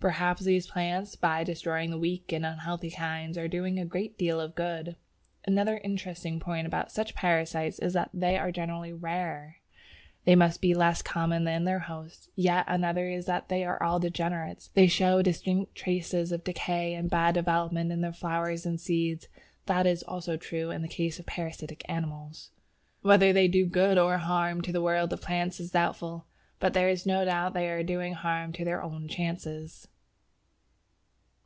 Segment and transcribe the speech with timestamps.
[0.00, 4.40] Perhaps these plants, by destroying the weak and unhealthy kinds, are doing a great deal
[4.40, 4.96] of good.
[5.44, 9.58] Another interesting point about such parasites is that they are generally rare.
[10.24, 14.00] They must be less common than their "host." Yet another is that they are all
[14.00, 19.26] "degenerates." They show distinct traces of decay and bad development in their flowers and seed.
[19.66, 22.52] That is also true in the case of parasitic animals.
[23.02, 26.24] Whether they do good or harm to the world of plants is doubtful,
[26.58, 29.86] but there is no doubt that they are doing harm to their own chances!